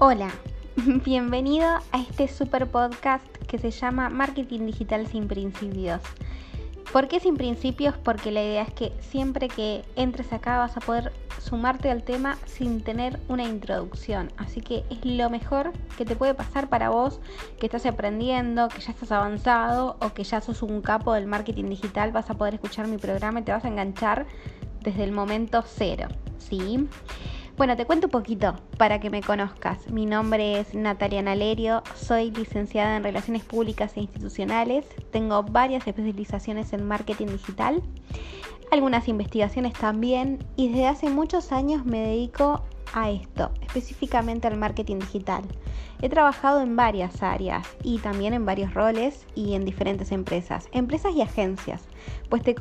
Hola, 0.00 0.30
bienvenido 1.04 1.66
a 1.66 2.00
este 2.00 2.28
super 2.28 2.68
podcast 2.68 3.26
que 3.48 3.58
se 3.58 3.72
llama 3.72 4.08
Marketing 4.08 4.64
Digital 4.66 5.08
sin 5.08 5.26
Principios. 5.26 6.00
¿Por 6.92 7.08
qué 7.08 7.18
sin 7.18 7.36
principios? 7.36 7.96
Porque 7.96 8.30
la 8.30 8.40
idea 8.40 8.62
es 8.62 8.72
que 8.72 8.92
siempre 9.00 9.48
que 9.48 9.84
entres 9.96 10.32
acá 10.32 10.56
vas 10.58 10.76
a 10.76 10.80
poder 10.80 11.12
sumarte 11.40 11.90
al 11.90 12.04
tema 12.04 12.38
sin 12.46 12.84
tener 12.84 13.18
una 13.26 13.42
introducción. 13.42 14.30
Así 14.36 14.60
que 14.60 14.84
es 14.88 15.04
lo 15.04 15.30
mejor 15.30 15.72
que 15.96 16.04
te 16.04 16.14
puede 16.14 16.32
pasar 16.32 16.68
para 16.68 16.90
vos 16.90 17.18
que 17.58 17.66
estás 17.66 17.84
aprendiendo, 17.84 18.68
que 18.68 18.80
ya 18.80 18.92
estás 18.92 19.10
avanzado 19.10 19.96
o 20.00 20.14
que 20.14 20.22
ya 20.22 20.40
sos 20.40 20.62
un 20.62 20.80
capo 20.80 21.12
del 21.12 21.26
marketing 21.26 21.70
digital. 21.70 22.12
Vas 22.12 22.30
a 22.30 22.34
poder 22.34 22.54
escuchar 22.54 22.86
mi 22.86 22.98
programa 22.98 23.40
y 23.40 23.42
te 23.42 23.50
vas 23.50 23.64
a 23.64 23.68
enganchar 23.68 24.26
desde 24.80 25.02
el 25.02 25.10
momento 25.10 25.64
cero. 25.66 26.06
¿Sí? 26.38 26.88
Bueno, 27.58 27.76
te 27.76 27.86
cuento 27.86 28.06
un 28.06 28.12
poquito 28.12 28.54
para 28.76 29.00
que 29.00 29.10
me 29.10 29.20
conozcas. 29.20 29.90
Mi 29.90 30.06
nombre 30.06 30.60
es 30.60 30.74
Natalia 30.74 31.22
Nalerio, 31.22 31.82
soy 31.96 32.30
licenciada 32.30 32.96
en 32.96 33.02
Relaciones 33.02 33.42
Públicas 33.42 33.96
e 33.96 34.00
Institucionales, 34.00 34.86
tengo 35.10 35.42
varias 35.42 35.84
especializaciones 35.84 36.72
en 36.72 36.86
marketing 36.86 37.26
digital, 37.26 37.82
algunas 38.70 39.08
investigaciones 39.08 39.72
también 39.72 40.38
y 40.54 40.68
desde 40.68 40.86
hace 40.86 41.10
muchos 41.10 41.50
años 41.50 41.84
me 41.84 41.98
dedico 41.98 42.62
a 42.94 43.10
esto, 43.10 43.50
específicamente 43.62 44.46
al 44.46 44.56
marketing 44.56 45.00
digital. 45.00 45.42
He 46.00 46.08
trabajado 46.08 46.60
en 46.60 46.76
varias 46.76 47.24
áreas 47.24 47.66
y 47.82 47.98
también 47.98 48.34
en 48.34 48.46
varios 48.46 48.72
roles 48.72 49.26
y 49.34 49.54
en 49.54 49.64
diferentes 49.64 50.12
empresas, 50.12 50.68
empresas 50.70 51.12
y 51.12 51.22
agencias, 51.22 51.82
pues 52.28 52.44
te 52.44 52.54